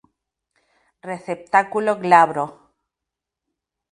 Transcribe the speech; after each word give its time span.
Receptáculo 1.11 1.91
glabro. 2.03 2.45